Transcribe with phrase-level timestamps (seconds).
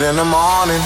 [0.00, 0.80] In the morning.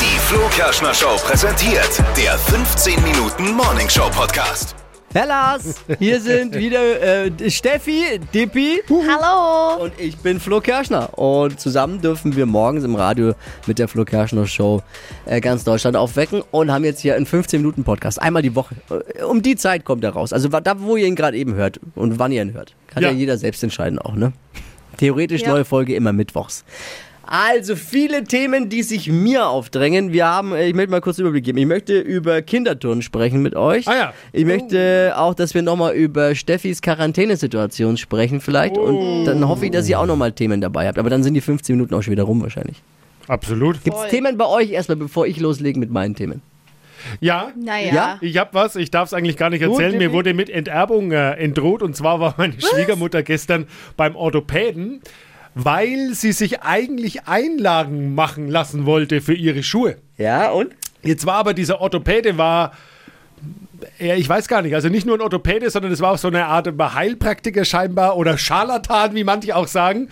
[0.00, 4.74] Die Flo Kerschner Show präsentiert der 15 Minuten Morning Show Podcast.
[5.14, 6.80] Hellas, hier sind wieder
[7.26, 9.84] äh, Steffi, Dippi Hallo.
[9.84, 11.16] und ich bin Flo Kerschner.
[11.18, 13.32] Und zusammen dürfen wir morgens im Radio
[13.66, 14.82] mit der Flo Kerschner Show
[15.24, 18.20] äh, ganz Deutschland aufwecken und haben jetzt hier einen 15-Minuten-Podcast.
[18.20, 18.74] Einmal die Woche.
[18.90, 20.32] Äh, Um die Zeit kommt er raus.
[20.34, 22.74] Also da, wo ihr ihn gerade eben hört und wann ihr ihn hört.
[22.88, 23.14] Kann ja, Ja.
[23.14, 24.32] jeder selbst entscheiden auch, ne?
[24.98, 25.50] Theoretisch Ja.
[25.50, 26.64] neue Folge immer mittwochs.
[27.28, 30.12] Also viele Themen, die sich mir aufdrängen.
[30.12, 31.58] Wir haben, äh, ich möchte mal kurz Überblick geben.
[31.58, 33.88] Ich möchte über Kinderturnen sprechen mit euch.
[33.88, 34.14] Ah ja.
[34.32, 38.78] Ich möchte auch, dass wir nochmal über Steffis Quarantänesituation sprechen vielleicht.
[38.78, 40.98] Und dann hoffe ich, dass ihr auch nochmal Themen dabei habt.
[41.00, 42.80] Aber dann sind die 15 Minuten auch schon wieder rum wahrscheinlich.
[43.26, 43.82] Absolut.
[43.82, 44.08] Gibt es.
[44.08, 46.42] Themen bei euch erstmal, bevor ich loslege mit meinen Themen?
[47.20, 47.94] Ja, Naja.
[47.94, 48.18] Ja?
[48.20, 49.92] ich habe was, ich darf es eigentlich gar nicht erzählen.
[49.92, 50.06] Dippi.
[50.06, 53.66] Mir wurde mit Enterbung äh, entdroht und zwar war meine Schwiegermutter gestern
[53.96, 55.00] beim Orthopäden,
[55.54, 59.96] weil sie sich eigentlich Einlagen machen lassen wollte für ihre Schuhe.
[60.18, 60.74] Ja, und?
[61.02, 62.72] Jetzt war aber dieser Orthopäde war
[63.98, 66.28] ja, ich weiß gar nicht, also nicht nur ein Orthopäde, sondern es war auch so
[66.28, 70.08] eine Art Heilpraktiker scheinbar oder Scharlatan, wie manche auch sagen.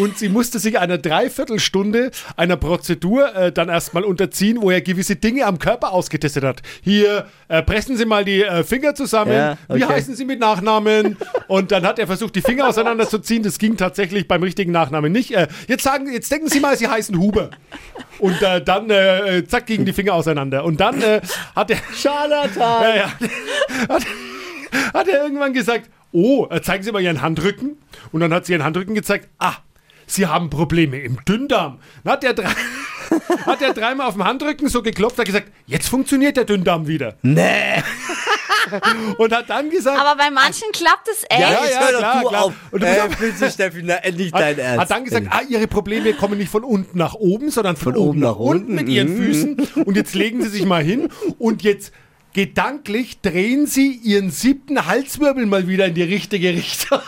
[0.00, 5.16] Und sie musste sich einer Dreiviertelstunde einer Prozedur äh, dann erstmal unterziehen, wo er gewisse
[5.16, 6.62] Dinge am Körper ausgetestet hat.
[6.82, 9.32] Hier, äh, pressen Sie mal die äh, Finger zusammen.
[9.32, 9.94] Ja, Wie okay.
[9.94, 11.16] heißen Sie mit Nachnamen?
[11.46, 13.42] Und dann hat er versucht, die Finger auseinanderzuziehen.
[13.42, 15.34] Das ging tatsächlich beim richtigen Nachnamen nicht.
[15.34, 17.50] Äh, jetzt sagen, jetzt denken Sie mal, Sie heißen Huber.
[18.18, 20.64] Und äh, dann, äh, zack, gingen die Finger auseinander.
[20.64, 21.02] Und dann
[21.54, 21.78] hat er.
[21.94, 22.96] Scharlatan!
[22.96, 23.88] Ja, ja.
[23.88, 24.06] Hat,
[24.94, 27.76] hat er irgendwann gesagt, oh, äh, zeigen Sie mal Ihren Handrücken.
[28.12, 29.54] Und dann hat sie ihren Handrücken gezeigt, ah,
[30.06, 31.78] Sie haben Probleme im Dünndarm.
[32.04, 32.48] Dann hat er, drei,
[33.46, 37.16] hat er dreimal auf dem Handrücken so geklopft, hat gesagt, jetzt funktioniert der Dünndarm wieder.
[37.22, 37.82] Nee!
[39.16, 41.40] Und hat dann gesagt, Aber bei manchen klappt es echt.
[41.40, 42.44] Ja, ja, doch klar, du klar.
[42.44, 42.52] auf.
[42.70, 44.80] Und du äh, bist bitte, Steffi, na, endlich dein hat, Ernst.
[44.80, 48.02] hat dann gesagt, ah, ihre Probleme kommen nicht von unten nach oben, sondern von, Von
[48.02, 49.22] oben nach unten mit ihren Mhm.
[49.24, 49.56] Füßen.
[49.84, 51.08] Und jetzt legen sie sich mal hin
[51.38, 51.92] und jetzt
[52.38, 57.00] gedanklich drehen sie ihren siebten Halswirbel mal wieder in die richtige Richtung.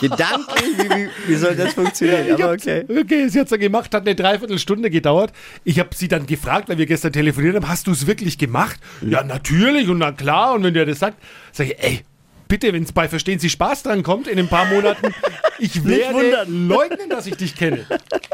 [0.00, 2.32] Gedanklich, wie, wie, wie soll das funktionieren?
[2.32, 2.86] Aber okay.
[2.88, 5.34] okay, sie hat's dann gemacht, hat eine Dreiviertelstunde gedauert.
[5.64, 8.80] Ich habe sie dann gefragt, weil wir gestern telefoniert haben, hast du es wirklich gemacht?
[9.02, 10.54] Ja, natürlich und na klar.
[10.54, 11.18] Und wenn der das sagt,
[11.52, 12.00] sage ich, ey,
[12.48, 15.12] bitte, wenn es bei Verstehen Sie Spaß dran kommt in ein paar Monaten,
[15.58, 17.84] ich werde leugnen, dass ich dich kenne.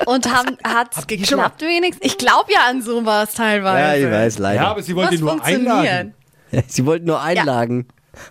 [0.04, 2.06] Und ihr schon geklappt wenigstens?
[2.06, 4.00] Ich glaube ja an sowas teilweise.
[4.00, 4.62] Ja, ich weiß, leider.
[4.62, 6.14] Ja, aber sie wollte nur einladen.
[6.68, 7.86] Sie wollten nur Einlagen.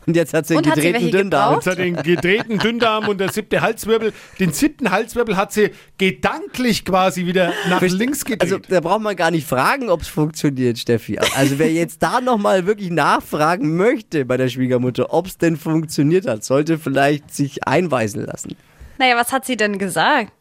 [0.08, 1.50] Und jetzt hat sie einen Und sie gedrehten welche Dünndarm.
[1.60, 1.66] gebraucht?
[1.66, 4.14] Jetzt hat den gedrehten Dünndarm und der siebte Halswirbel.
[4.40, 8.42] Den siebten Halswirbel hat sie gedanklich quasi wieder nach links gedreht.
[8.42, 11.20] Also da braucht man gar nicht fragen, ob es funktioniert, Steffi.
[11.36, 16.26] Also wer jetzt da nochmal wirklich nachfragen möchte bei der Schwiegermutter, ob es denn funktioniert
[16.28, 18.56] hat, sollte vielleicht sich einweisen lassen.
[18.98, 20.32] Naja, was hat sie denn gesagt?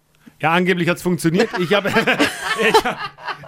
[0.45, 1.49] Ja, angeblich hat es funktioniert.
[1.59, 1.89] Ich habe
[2.69, 2.99] ich hab,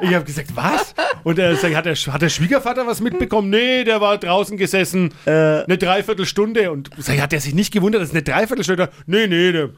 [0.00, 0.94] ich hab gesagt, was?
[1.24, 3.50] Und er sagt, hat, der, hat der Schwiegervater was mitbekommen?
[3.50, 6.72] Nee, der war draußen gesessen, eine Dreiviertelstunde.
[6.72, 8.88] Und sag hat er sich nicht gewundert, dass es eine Dreiviertelstunde war?
[9.04, 9.70] Nee, nee, der, Er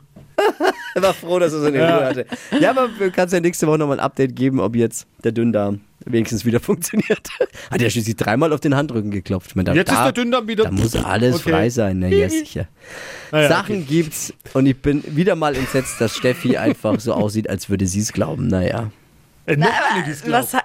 [1.03, 2.27] war froh, dass er seine Ruhe hatte.
[2.61, 5.81] Ja, aber du kannst ja nächste Woche nochmal ein Update geben, ob jetzt der Dünndarm
[6.05, 7.29] wenigstens wieder funktioniert.
[7.71, 9.55] Hat er schließlich dreimal auf den Handrücken geklopft.
[9.57, 10.65] Meine, da, jetzt ist da, der Dünndarm wieder.
[10.65, 11.51] da muss alles Okay.
[11.51, 12.67] frei sein, na ja, sicher.
[13.31, 17.69] Naja, Sachen gibt's und ich bin wieder mal entsetzt, dass Steffi einfach so aussieht, als
[17.69, 18.49] würde sie es glauben.
[18.49, 18.91] Naja.
[19.47, 19.57] Äh,
[20.11, 20.53] es glaubt.
[20.53, 20.61] Was,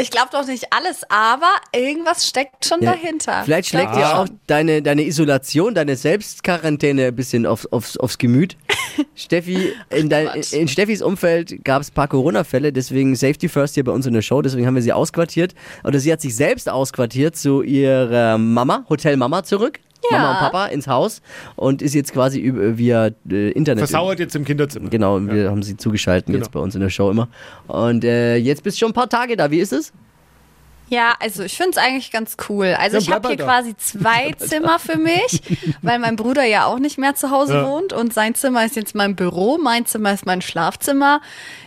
[0.00, 3.42] ich glaube doch nicht alles, aber irgendwas steckt schon Ja, dahinter.
[3.44, 7.96] Vielleicht schlägt Glaub dir ich auch deine, deine Isolation, deine Selbstquarantäne ein bisschen aufs, aufs,
[7.96, 8.56] aufs Gemüt.
[9.14, 13.84] Steffi, in, dein, in, Steffis Umfeld gab es ein paar Corona-Fälle, deswegen Safety First hier
[13.84, 15.54] bei uns in der Show, deswegen haben wir sie ausquartiert.
[15.84, 19.80] Oder sie hat sich selbst ausquartiert zu ihrer Mama, Hotel Mama zurück.
[20.10, 20.18] Ja.
[20.18, 21.20] Mama und Papa ins Haus
[21.56, 23.80] und ist jetzt quasi über, via äh, Internet.
[23.88, 24.90] Versauert jetzt im Kinderzimmer.
[24.90, 26.50] Genau, wir haben sie zugeschaltet jetzt Genau.
[26.52, 27.28] bei uns in der Show immer.
[27.66, 29.50] Und äh, jetzt bist du schon ein paar Tage da.
[29.50, 29.92] Wie ist es?
[30.90, 32.74] Ja, also ich finde es eigentlich ganz cool.
[32.78, 33.44] Also Ja, ich bleib habe hier halt da.
[33.44, 35.42] quasi zwei Zimmer für mich,
[35.82, 37.66] weil mein Bruder ja auch nicht mehr zu Hause Ja.
[37.66, 41.20] wohnt und sein Zimmer ist jetzt mein Büro, mein Zimmer ist mein Schlafzimmer.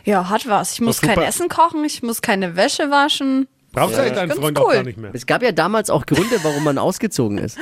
[0.05, 0.73] Ja, hat was.
[0.73, 1.19] Ich muss kein.
[1.19, 3.47] Essen kochen, ich muss keine Wäsche waschen.
[3.73, 4.65] Brauchst du eigentlich deinen Ganz Freund cool.
[4.65, 5.11] auch gar nicht mehr.
[5.13, 7.57] Es gab ja damals auch Gründe, warum man ausgezogen ist.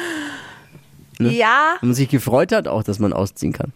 [1.20, 1.32] Ne?
[1.34, 3.74] Ja, Und man sich gefreut hat auch, dass man ausziehen kann.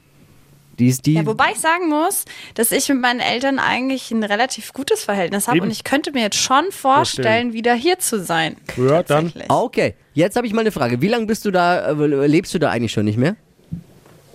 [0.80, 1.14] Die ist die.
[1.14, 2.26] Ja, wobei ich sagen muss,
[2.56, 6.22] dass ich mit meinen Eltern eigentlich ein relativ gutes Verhältnis habe und ich könnte mir
[6.22, 8.58] jetzt schon vorstellen, wieder hier zu sein.
[8.78, 9.32] Ja, dann.
[9.50, 11.02] Ah, okay, jetzt habe ich mal eine Frage.
[11.02, 13.36] Wie lange bist du da, äh, lebst du da eigentlich schon nicht mehr?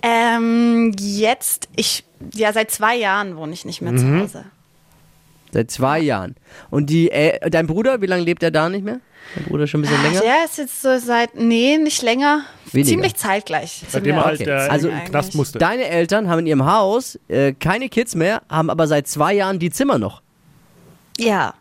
[0.02, 2.04] Ähm, jetzt, ich,
[2.34, 4.44] ja, seit zwei Jahren wohne ich nicht mehr zu Hause.
[5.52, 6.34] Seit zwei Jahren.
[6.70, 9.00] Und die, äh, dein Bruder, wie lange lebt er da nicht mehr?
[9.34, 10.20] Dein Bruder schon ein bisschen länger?
[10.20, 12.42] Der ist jetzt so seit, nee, nicht länger.
[12.72, 12.88] Weniger.
[12.90, 13.82] Ziemlich zeitgleich.
[13.88, 14.50] Seitdem er halt Okay.
[14.50, 15.58] äh, Also- Knast musste.
[15.58, 19.58] Deine Eltern haben in ihrem Haus äh, keine Kids mehr, haben aber seit zwei Jahren
[19.58, 20.22] die Zimmer noch.
[21.18, 21.54] Ja.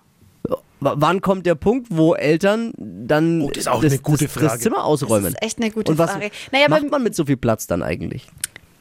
[0.43, 4.33] W wann kommt der Punkt, wo Eltern dann Oh, das ist auch eine gute das,
[4.33, 4.45] Frage.
[4.47, 5.33] das Zimmer Das ausräumen?
[5.33, 6.29] ist echt eine gute Und was Frage.
[6.51, 8.27] Naja, macht man mit so viel Platz dann eigentlich?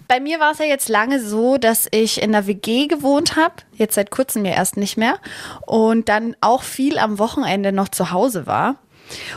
[0.09, 3.55] Bei mir war es ja jetzt lange so, dass ich in der WG gewohnt habe.
[3.75, 5.19] Jetzt seit kurzem ja erst nicht mehr.
[5.67, 8.77] Und dann auch viel am Wochenende noch zu Hause war.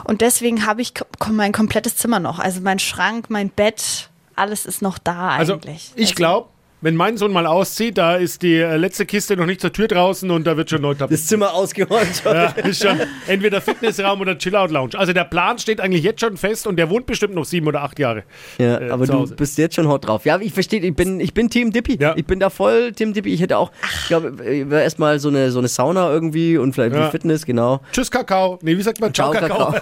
[0.04, 0.94] Und deswegen habe ich
[1.30, 2.39] mein komplettes Zimmer noch.
[2.39, 5.92] Also mein Schrank, mein Bett, alles ist noch da Also eigentlich.
[5.95, 6.50] ich Also- glaube,
[6.81, 9.87] wenn mein Sohn mal auszieht, da ist die äh, letzte Kiste noch nicht zur Tür
[9.87, 10.93] draußen und da wird schon neu.
[10.93, 12.23] Das Zimmer ausgeräumt.
[12.25, 12.97] Ja, ist schon
[13.27, 14.97] entweder Fitnessraum oder Chillout-Lounge.
[14.97, 17.81] Also der Plan steht eigentlich jetzt schon fest und der wohnt bestimmt noch sieben oder
[17.81, 18.23] acht Jahre.
[18.57, 19.35] Ja, äh, aber zu du Hause.
[19.35, 20.25] bist jetzt schon hot drauf.
[20.25, 21.97] Ja, ich verstehe, ich bin, ich bin Team Dippy.
[21.99, 22.13] Ja.
[22.15, 23.33] Ich bin da voll Team Dippy.
[23.33, 23.71] Ich hätte auch,
[24.01, 27.05] ich glaube, erstmal so eine, so eine Sauna irgendwie und vielleicht Ja.
[27.05, 27.81] die Fitness, genau.
[27.91, 28.59] Tschüss Kakao.
[28.61, 29.13] Nee, wie sagt man?
[29.13, 29.73] Ciao, Kakao.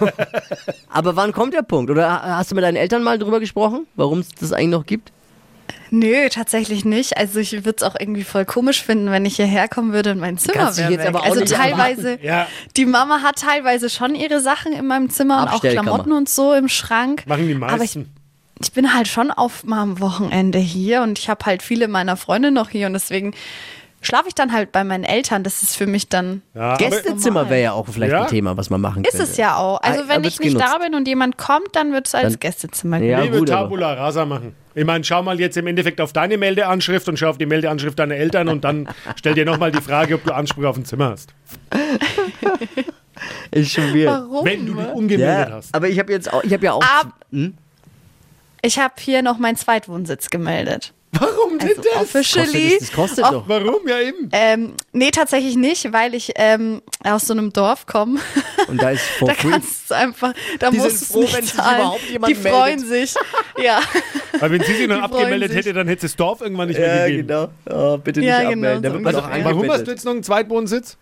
[0.88, 1.90] aber wann kommt der Punkt?
[1.90, 5.12] Oder hast du mit deinen Eltern mal drüber gesprochen, warum es das eigentlich noch gibt?
[5.90, 7.16] Nö, tatsächlich nicht.
[7.16, 10.18] Also ich würde es auch irgendwie voll komisch finden, wenn ich hierher kommen würde und
[10.20, 12.46] mein Zimmer wäre also teilweise, Ja.
[12.76, 15.60] die Mama hat teilweise schon ihre Sachen in meinem Zimmer und auch.
[15.60, 17.26] Klamotten und so im Schrank.
[17.26, 18.14] Machen die Aber ich, meisten.
[18.60, 22.16] ich bin halt schon oft mal am Wochenende hier und ich habe halt viele meiner
[22.16, 23.34] Freunde noch hier und deswegen
[24.00, 25.42] schlafe ich dann halt bei meinen Eltern.
[25.42, 26.42] Das ist für mich dann.
[26.54, 28.22] Ja, Gästezimmer wäre ja auch vielleicht Ja.
[28.22, 29.26] ein Thema, was man machen Ist könnte.
[29.30, 29.80] es ja auch.
[29.82, 30.64] Also Ah, wenn ich nicht genutzt.
[30.72, 33.62] da bin und jemand kommt, dann wird es als Dann- Gästezimmer Ja, Liebe gut, aber-
[33.64, 34.54] Tabula Rasa machen.
[34.78, 37.98] Ich meine, schau mal jetzt im Endeffekt auf deine Meldeanschrift und schau auf die Meldeanschrift
[37.98, 41.10] deiner Eltern und dann stell dir nochmal die Frage, ob du Anspruch auf ein Zimmer
[41.10, 41.34] hast.
[43.50, 44.06] Ist schon weird.
[44.08, 44.44] Warum?
[44.44, 45.74] Wenn du die umgemeldet Ja, hast.
[45.74, 46.82] aber ich habe jetzt auch, ich habe ja auch.
[46.82, 47.54] Ab- Hm?
[48.62, 50.92] Ich habe hier noch meinen Zweitwohnsitz gemeldet.
[51.12, 52.02] Warum denn Also das?
[52.02, 52.46] officially.
[52.52, 53.48] Kostet das, das kostet Auf- doch.
[53.48, 53.88] Warum?
[53.88, 54.28] Ja, eben.
[54.32, 58.20] Ähm, nee, tatsächlich nicht, weil ich ähm, aus so einem Dorf komme.
[58.68, 61.44] Und da ist for da kannst du einfach, da Die musst du froh, nicht wenn
[61.44, 61.78] sich zahlen.
[61.80, 62.88] überhaupt jemand Die freuen meldet.
[63.10, 63.14] sich.
[63.64, 63.80] Ja,
[64.38, 65.58] Weil wenn sie sich noch abgemeldet sich.
[65.58, 67.28] hätte, dann hätte es das Dorf irgendwann nicht mehr Ja, gegeben.
[67.28, 67.48] genau.
[67.70, 69.04] Oh, bitte nicht Ja, genau, abmelden.
[69.04, 70.96] Da so Also, warum hast du jetzt noch einen Zweitwohnsitz?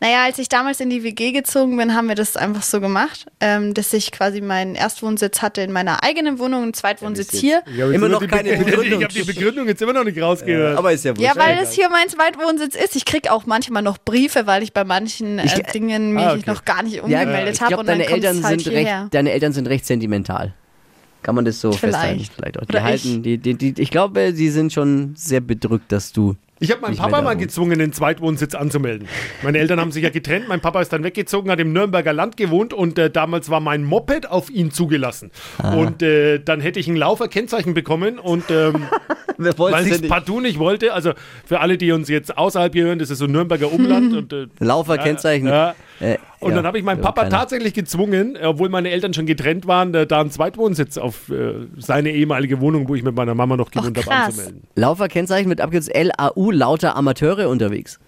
[0.00, 3.26] naja, als ich damals in die WG gezogen bin, haben wir das einfach so gemacht,
[3.40, 7.62] ähm, dass ich quasi meinen Erstwohnsitz hatte in meiner eigenen Wohnung, einen Zweitwohnsitz hier.
[7.66, 9.00] Ich hab jetzt Immer noch keine Be- Begründung.
[9.00, 10.78] Ich habe die Begründung jetzt immer noch nicht rausgehört.
[10.78, 11.22] Aber ist ja wurscht.
[11.22, 12.96] Ja, weil es hier mein Zweitwohnsitz ist.
[12.96, 16.32] Ich krieg auch manchmal noch Briefe, weil ich bei manchen äh, Ich- Dingen mich Ah,
[16.34, 16.42] okay.
[16.46, 17.68] noch gar nicht ja, umgemeldet ich habe.
[17.68, 18.08] glaube, und dann deine
[18.44, 20.54] halt deine Eltern sind recht sentimental.
[21.22, 21.94] Kann man das so Vielleicht.
[21.94, 22.24] festhalten?
[22.34, 22.64] Vielleicht auch.
[22.64, 26.36] Die Oder halten, die, die, die, ich glaube, sie sind schon sehr bedrückt, dass du.
[26.62, 29.08] Ich habe meinen Nicht Papa mal gezwungen, den Zweitwohnsitz anzumelden.
[29.42, 30.46] Meine Eltern haben sich ja getrennt.
[30.46, 33.82] Mein Papa ist dann weggezogen, hat im Nürnberger Land gewohnt und äh, damals war mein
[33.82, 35.30] Moped auf ihn zugelassen.
[35.56, 35.74] Ah.
[35.74, 38.88] Und äh, dann hätte ich ein Lauferkennzeichen bekommen und ähm,
[39.38, 41.12] weil ich es partout nicht wollte, also
[41.46, 44.46] für alle, die uns jetzt außerhalb hier hören, das ist so Nürnberger Umland und äh,
[44.58, 45.48] Lauferkennzeichen.
[45.48, 45.74] Ja.
[46.00, 49.26] Äh, Und ja, dann habe ich meinen ja, Papa tatsächlich gezwungen, obwohl meine Eltern schon
[49.26, 53.34] getrennt waren, äh, da einen Zweitwohnsitz auf äh, seine ehemalige Wohnung, wo ich mit meiner
[53.34, 54.62] Mama noch gewohnt habe, anzumelden.
[54.76, 57.98] Lauferkennzeichen mit Abkürzung LAU, lauter Amateure unterwegs.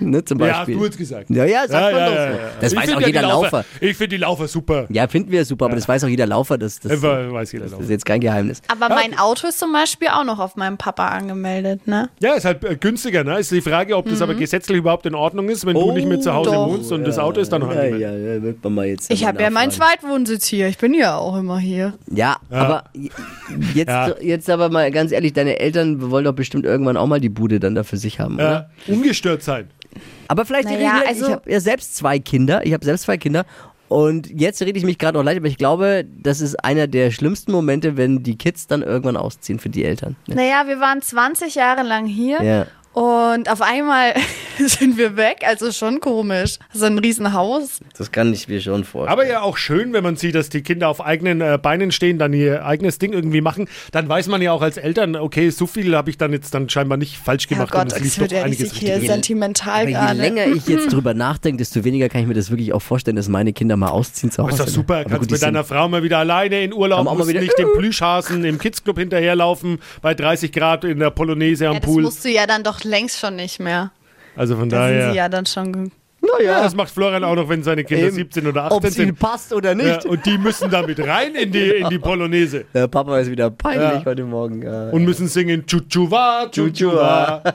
[0.00, 0.76] Ne, zum Ja, Beispiel.
[0.76, 1.30] du hast gesagt.
[1.30, 2.38] Ja, ja, sagt man doch so.
[2.60, 3.64] Das Ich weiß find auch ja jeder die Laufer.
[3.80, 4.86] Ich finde die Laufer super.
[4.90, 6.58] Ja, finden wir super, aber das weiß auch jeder Laufer.
[6.58, 7.84] Das, das, das weiß jeder ist Laufer.
[7.84, 8.62] jetzt kein Geheimnis.
[8.68, 12.08] Aber mein Auto ist zum Beispiel auch noch auf meinem Papa angemeldet, ne?
[12.20, 13.38] Ja, ist halt äh, günstiger, ne?
[13.38, 14.22] Ist die Frage, ob das Mhm.
[14.22, 16.68] aber gesetzlich überhaupt in Ordnung ist, wenn du nicht mehr zu Hause doch.
[16.68, 18.00] wohnst und das Auto ist dann noch Oh, Ja, angemeldet.
[18.26, 19.10] ja, ja, wird man mal jetzt.
[19.12, 19.70] Ich habe ja meinen.
[19.72, 20.68] Zweitwohnsitz hier.
[20.68, 21.94] Ich bin ja auch immer hier.
[22.10, 22.84] Ja, aber
[23.74, 24.14] jetzt, Ja.
[24.20, 27.58] jetzt aber mal ganz ehrlich, deine Eltern wollen doch bestimmt irgendwann auch mal die Bude
[27.60, 28.70] dann da für sich haben, oder?
[28.86, 29.70] Ja, ungestört sein.
[30.28, 33.02] Aber vielleicht Naja, rede ich, also- ich habe ja selbst zwei Kinder, ich habe selbst
[33.04, 33.44] zwei Kinder
[33.88, 37.10] und jetzt rede ich mich gerade noch leid, aber ich glaube, das ist einer der
[37.10, 40.16] schlimmsten Momente, wenn die Kids dann irgendwann ausziehen für die Eltern.
[40.26, 40.36] Ne?
[40.36, 42.66] Naja, wir waren 20 Jahre lang hier Ja.
[42.98, 44.14] und auf einmal
[44.66, 45.42] sind wir weg.
[45.46, 46.58] Also schon komisch.
[46.72, 47.80] So ein Riesenhaus.
[47.96, 49.12] Das kann ich mir schon vorstellen.
[49.12, 52.18] Aber ja auch schön, wenn man sieht, dass die Kinder auf eigenen äh, Beinen stehen,
[52.18, 53.68] dann ihr eigenes Ding irgendwie machen.
[53.92, 56.68] Dann weiß man ja auch als Eltern, okay, so viel habe ich dann jetzt dann
[56.68, 59.08] scheinbar nicht falsch gemacht Gott, und es wird doch ja einiges hier richtig.
[59.10, 60.18] sentimental aber je gerade.
[60.20, 63.28] länger ich jetzt drüber nachdenke, desto weniger kann ich mir das wirklich auch vorstellen, dass
[63.28, 64.54] meine Kinder mal ausziehen zu Hause.
[64.54, 67.08] Ist doch super, Aber kannst gut, mit deiner Frau mal wieder alleine in Urlaub, Haben
[67.08, 71.10] auch mal musst wieder- nicht dem Plüschhasen im Kidsclub hinterherlaufen, bei 30 Grad in der
[71.10, 72.02] Polonaise am ja, das Pool.
[72.02, 73.90] musst du ja dann doch längst schon nicht mehr.
[74.36, 75.10] Also von Da sind daher.
[75.12, 75.72] sie ja dann schon.
[75.72, 75.90] ge-
[76.44, 78.14] Ja, das macht Florian auch noch, wenn seine Kinder Eben.
[78.14, 79.18] 17 oder Ob 18 es ihnen sind.
[79.18, 80.06] passt oder Ja, nicht.
[80.06, 82.64] und die müssen damit rein in die, in die Polonaise.
[82.72, 84.04] Der Papa ist wieder peinlich Ja.
[84.04, 84.62] heute Morgen.
[84.62, 84.88] Ja.
[84.90, 87.42] Und müssen singen Chuchuwa, Chuchuwa.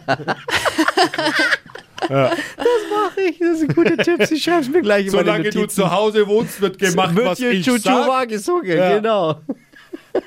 [3.29, 4.31] ich, das sind gute Tipps.
[4.31, 7.51] Ich schreib's mir gleich immer Solange du zu Hause wohnst, wird gemacht, wird was hier
[7.51, 8.29] ich Chuchuwa sag.
[8.29, 8.95] gesungen, Ja.
[8.97, 9.41] genau.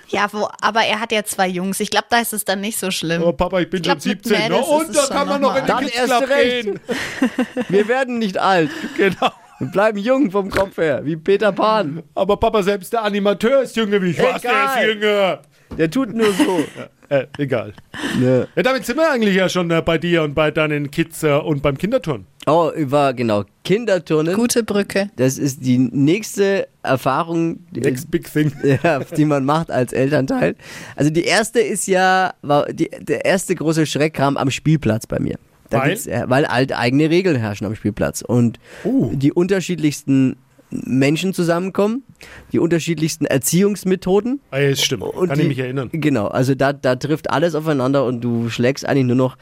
[0.08, 1.80] Ja, wo, aber er hat ja zwei Jungs.
[1.80, 3.22] Ich glaube, da ist es dann nicht so schlimm.
[3.22, 4.32] Aber Papa, ich bin Ich glaub, schon mit 17.
[4.48, 6.64] Na, Mädels und da schon kann man noch in den Dann Kids erst Club recht.
[6.64, 6.80] gehen.
[7.68, 8.70] Wir werden nicht alt.
[8.96, 9.30] Genau.
[9.58, 12.02] Wir bleiben jung vom Kopf her, wie Peter Pan.
[12.14, 14.18] Aber Papa, selbst der Animateur ist jünger wie ich.
[14.18, 14.78] Was, der Egal.
[14.78, 15.42] ist jünger.
[15.76, 16.64] Der tut nur so.
[17.10, 17.72] Äh, egal.
[18.20, 18.46] Ne.
[18.54, 21.32] Ja, damit sind wir eigentlich ja schon äh, bei dir und bei deinen Kids äh,
[21.32, 22.28] und beim Kinderturnen.
[22.50, 23.44] Oh, war genau.
[23.64, 24.34] Kinderturnen.
[24.34, 25.10] Gute Brücke.
[25.16, 28.52] Das ist die nächste Erfahrung, die, Next big thing.
[28.82, 30.56] ja, die man macht als Elternteil.
[30.96, 35.20] Also die erste ist ja, war die, der erste große Schreck kam am Spielplatz bei
[35.20, 35.36] mir.
[35.68, 35.90] Da Weil?
[35.90, 39.10] gibt's, äh, weil halt eigene Regeln herrschen am Spielplatz und Uh.
[39.14, 40.36] die unterschiedlichsten
[40.70, 42.04] Menschen zusammenkommen,
[42.52, 44.40] die unterschiedlichsten Erziehungsmethoden.
[44.50, 45.02] Ah, ja, stimmt.
[45.02, 45.90] Und Kann die, ich mich erinnern.
[45.92, 49.36] Genau, also da, da trifft alles aufeinander und du schlägst eigentlich nur noch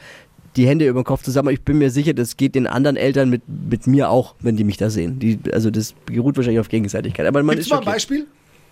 [0.55, 1.49] die Hände über den Kopf zusammen.
[1.49, 4.63] Ich bin mir sicher, das geht den anderen Eltern mit, mit mir auch, wenn die
[4.63, 5.19] mich da sehen.
[5.19, 7.25] Die, also das beruht wahrscheinlich auf Gegenseitigkeit.
[7.25, 7.85] Aber man Gibt's ist mal ein.
[7.85, 8.27] Beispiel?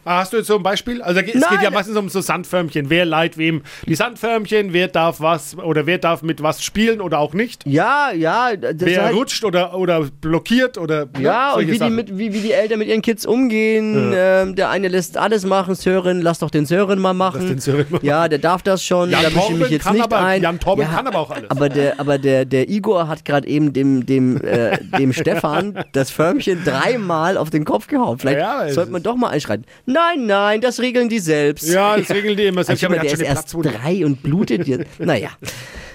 [0.07, 1.01] Ah, Hast du jetzt so ein Beispiel?
[1.01, 1.59] Also es geht Nein.
[1.61, 2.89] ja meistens um so Sandförmchen.
[2.89, 4.71] Wer leiht wem die Sandförmchen?
[4.73, 7.65] Wer darf was oder wer darf mit was spielen oder auch nicht?
[7.65, 12.17] Ja, ja, Wer halt, rutscht oder, oder blockiert oder ne, ja, und wie die, mit,
[12.17, 14.13] wie, wie die Eltern mit ihren Kids umgehen.
[14.15, 17.41] Ähm, der eine lässt alles machen, Sören, lass doch den Sören mal machen.
[17.41, 19.71] Lass den Sören mal Ja, der darf das schon, Jan da mische ich mich Torben
[19.73, 20.41] jetzt kann nicht aber- ein.
[20.41, 21.49] Jan Torben ja, kann aber auch alles.
[21.51, 26.11] Aber der, aber der, der Igor hat gerade eben dem, dem, äh, dem Stefan das
[26.11, 28.19] Förmchen dreimal auf den Kopf gehauen.
[28.19, 29.65] Vielleicht Ja, sollte man doch mal einschreiten.
[29.85, 31.67] Nein, nein, das regeln die selbst.
[31.67, 32.81] ja, das regeln die immer selbst.
[32.83, 34.87] mal, Aber der ist erst drei und blutet jetzt.
[34.99, 35.29] Naja.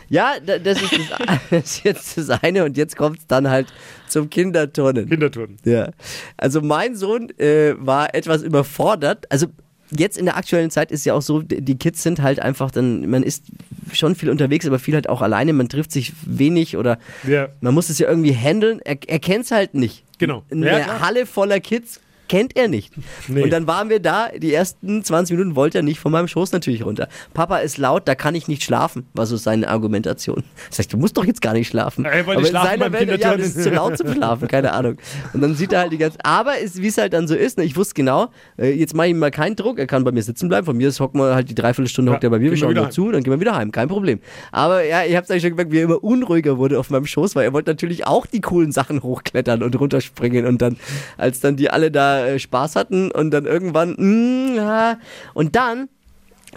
[0.08, 1.08] Ja, da- das ist, das,
[1.50, 3.72] das ist jetzt das eine und jetzt kommt es dann halt
[4.08, 5.08] zum Kinderturnen.
[5.08, 5.56] Kinderturnen.
[5.64, 5.90] Ja.
[6.36, 9.24] Also mein Sohn äh, war etwas überfordert.
[9.30, 9.46] Also
[9.90, 13.08] jetzt in der aktuellen Zeit ist ja auch so, die Kids sind halt einfach dann,
[13.08, 13.44] man ist
[13.92, 17.48] schon viel unterwegs, aber viel halt auch alleine, man trifft sich wenig oder Ja.
[17.60, 18.80] man muss es ja irgendwie handeln.
[18.84, 20.04] Er, er kennt es halt nicht.
[20.18, 20.44] Genau.
[20.50, 21.00] Eine Ja.
[21.00, 22.92] Halle voller Kids kennt er nicht.
[23.28, 23.42] Nee.
[23.42, 26.52] Und dann waren wir da, die ersten 20 Minuten wollte er nicht von meinem Schoß
[26.52, 27.08] natürlich runter.
[27.34, 30.44] Papa ist laut, da kann ich nicht schlafen, war so seine Argumentation.
[30.70, 32.04] Sag ich, du musst doch jetzt gar nicht schlafen.
[32.04, 34.48] Er wollte Aber in schlafen seiner beim Welt, ja, das ist zu laut zum Schlafen,
[34.48, 34.96] keine Ahnung.
[35.32, 37.64] Und dann sieht er halt die ganze, aber wie es halt dann so ist, ne,
[37.64, 40.22] ich wusste genau, äh, jetzt mache ich ihm mal keinen Druck, er kann bei mir
[40.22, 42.50] sitzen bleiben, von mir ist hocken wir halt die Dreiviertelstunde Ja, hockt er bei mir,
[42.50, 44.20] wir schauen wieder nur zu, dann gehen wir wieder heim, kein Problem.
[44.52, 47.34] Aber ja, ich hab's eigentlich schon gemerkt, wie er immer unruhiger wurde auf meinem Schoß,
[47.36, 50.76] weil er wollte natürlich auch die coolen Sachen hochklettern und runterspringen und dann,
[51.16, 54.98] als dann die alle da äh, Spaß hatten und dann irgendwann, mm, ja,
[55.34, 55.88] und dann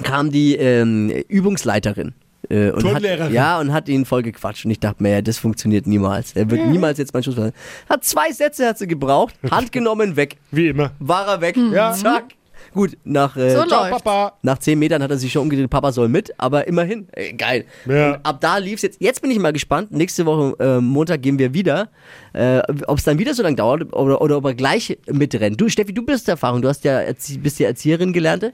[0.03, 2.13] kam die ähm, Übungsleiterin.
[2.49, 4.65] Äh, und hat, ja, und hat ihn voll gequatscht.
[4.65, 6.33] Und ich dachte mir, ja, das funktioniert niemals.
[6.33, 7.37] Er wird niemals jetzt meinen Schuss.
[7.37, 10.37] Hat zwei Sätze hat sie gebraucht, Hand genommen, weg.
[10.51, 10.91] Wie immer.
[10.99, 11.57] War er weg.
[11.57, 11.93] Ja.
[11.93, 12.35] Zack.
[12.75, 13.89] Gut, nach, äh, So Ciao.
[13.89, 14.33] Papa.
[14.41, 17.63] nach zehn Metern hat er sich schon umgedreht, Papa soll mit, aber immerhin, äh, geil.
[17.85, 18.15] Ja.
[18.15, 18.99] Und ab da lief's jetzt.
[18.99, 19.93] Jetzt bin ich mal gespannt.
[19.93, 21.87] Nächste Woche äh, Montag gehen wir wieder.
[22.33, 25.59] Äh, ob es dann wieder so lange dauert oder, oder ob er gleich mitrennt.
[25.61, 26.61] Du, Steffi, du bist Erfahrung.
[26.61, 27.01] Du hast ja
[27.39, 28.51] bist ja Erzieherin gelernte.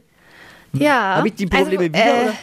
[0.73, 1.15] Ja.
[1.15, 2.33] Habe ich die Probleme also, wieder, äh, oder?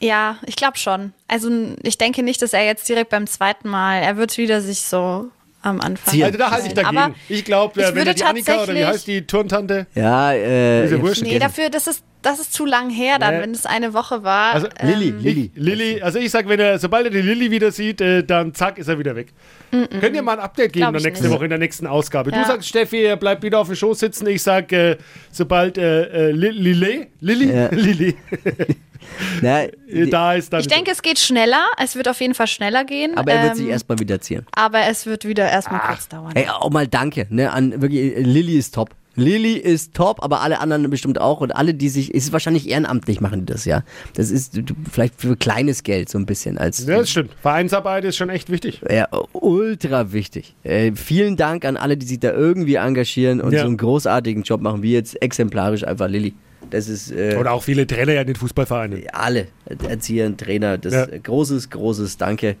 [0.00, 1.12] Ja, ich glaube schon.
[1.28, 1.50] Also
[1.82, 5.28] ich denke nicht, dass er jetzt direkt beim zweiten Mal, er wird wieder sich so
[5.64, 6.12] am Anfang.
[6.12, 6.24] Ziehen.
[6.24, 6.96] Also da halte ich dagegen.
[6.96, 9.86] Aber ich glaube, ich wenn würde die Annika oder wie heißt die Turntante?
[9.94, 10.84] Ja, äh.
[10.86, 11.22] Ja hab's wurscht.
[11.22, 13.42] nee, dafür, das ist, das ist zu lang her dann, Nee.
[13.42, 14.54] wenn es eine Woche war.
[14.54, 15.50] Also, Lilly, ähm, Lilly.
[15.54, 18.78] Lilly, also ich sag, wenn er, sobald er die Lilly wieder sieht, äh, dann zack,
[18.78, 19.28] ist er wieder weg.
[19.70, 21.34] Könnt ihr mal ein Update geben Glaub in der ich nächsten nicht.
[21.34, 22.30] Woche, in der nächsten Ausgabe?
[22.30, 22.44] Du Ja.
[22.46, 24.26] sagst, Steffi, er bleibt wieder auf dem Schoß sitzen.
[24.28, 24.96] Ich sag, äh,
[25.32, 27.68] sobald äh, äh, Li- Lilly, Lilly, Ja.
[27.72, 28.16] Lilly,
[29.42, 30.60] Na, äh, da ist dann.
[30.60, 31.64] Ich denke, es geht schneller.
[31.82, 33.16] Es wird auf jeden Fall schneller gehen.
[33.16, 34.46] aber er wird ähm, sich erstmal wieder ziehen.
[34.54, 36.32] Aber es wird wieder erstmal kurz dauern.
[36.34, 38.90] Ey, auch mal danke, ne, an wirklich, äh, Lilly ist top.
[39.16, 42.68] Lilly ist top, aber alle anderen bestimmt auch und alle, die sich, es ist wahrscheinlich
[42.68, 43.84] ehrenamtlich machen die das, ja.
[44.14, 47.30] Das ist vielleicht für kleines Geld so ein bisschen als, ja, das stimmt.
[47.40, 48.80] Vereinsarbeit ist schon echt wichtig.
[48.90, 50.56] ja, ultra wichtig.
[50.64, 53.60] Äh, vielen Dank an alle, die sich da irgendwie engagieren und Ja.
[53.60, 56.34] so einen großartigen Job machen, wie jetzt exemplarisch einfach Lilly.
[56.70, 59.02] Das ist, äh, Oder auch viele Trainer ja in den Fußballvereinen.
[59.12, 59.48] alle,
[59.88, 61.06] Erzieher, Trainer, das Ja.
[61.06, 62.56] großes, großes Danke.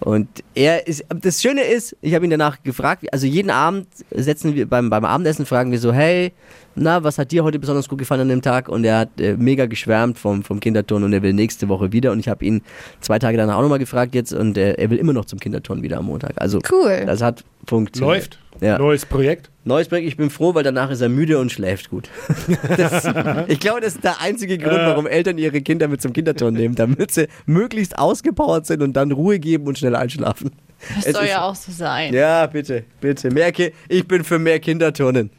[0.00, 4.54] Und er ist, das Schöne ist, ich habe ihn danach gefragt, also jeden Abend setzen
[4.54, 6.32] wir beim, beim Abendessen, fragen wir so, hey,
[6.74, 8.68] na, was hat dir heute besonders gut gefallen an dem Tag?
[8.68, 12.10] Und er hat äh, mega geschwärmt vom, vom Kinderturnen und er will nächste Woche wieder.
[12.12, 12.62] Und ich habe ihn
[13.00, 15.82] zwei Tage danach auch nochmal gefragt jetzt und äh, er will immer noch zum Kinderturnen
[15.84, 16.32] wieder am Montag.
[16.36, 17.04] Also Cool.
[17.06, 18.14] das hat funktioniert.
[18.16, 18.38] Läuft.
[18.60, 18.78] Ja.
[18.78, 19.50] Neues Projekt.
[19.66, 22.08] Neues Projekt, ich bin froh, weil danach ist er müde und schläft gut.
[22.76, 23.04] Das,
[23.48, 26.74] ich glaube, das ist der einzige Grund, warum Eltern ihre Kinder mit zum Kinderturnen nehmen,
[26.74, 30.50] damit sie möglichst ausgepowert sind und dann Ruhe geben und schnell einschlafen.
[30.96, 32.12] Das Es soll ist- ja auch so sein.
[32.12, 33.30] Ja, bitte, bitte.
[33.30, 35.30] Mehr Ki ich bin für mehr Kinderturnen.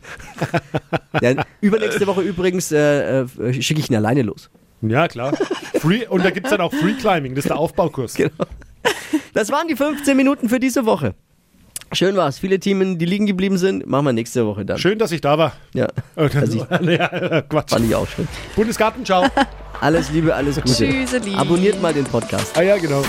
[1.22, 4.50] ja, übernächste Woche übrigens äh, äh, schicke ich ihn alleine los.
[4.82, 5.34] Ja, klar.
[5.80, 8.16] Free, und da gibt es dann auch Free Climbing, das ist der Aufbaukurs.
[8.16, 8.32] Genau.
[9.34, 11.14] Das waren die 15 Minuten für diese Woche.
[11.96, 12.40] Schön war's.
[12.40, 14.78] Viele Themen, die liegen geblieben sind, machen wir nächste Woche dann.
[14.78, 15.54] Schön, dass ich da war.
[15.74, 17.72] Ja, Also ich- ja, Quatsch.
[17.72, 18.28] fand ich auch schön.
[18.56, 19.26] Bundesgartenschau.
[19.82, 20.74] Alles Liebe, alles Gute.
[20.88, 21.36] Tschüsseli.
[21.36, 22.58] Abonniert mal den Podcast.
[22.58, 23.04] ah ja, genau.